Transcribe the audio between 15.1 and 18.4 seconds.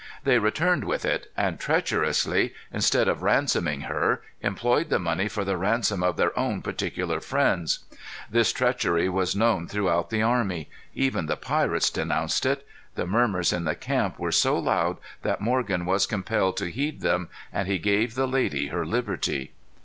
that Morgan was compelled to heed them, and he gave the